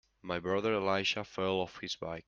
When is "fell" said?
1.23-1.59